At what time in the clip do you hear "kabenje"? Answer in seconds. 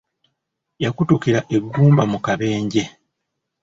2.25-2.83